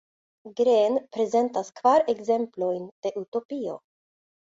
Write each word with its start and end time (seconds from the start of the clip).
Green 0.59 0.97
prezentas 1.17 1.71
kvar 1.81 2.07
ekzemplojn 2.17 2.83
de 3.07 3.17
utopio. 3.25 3.81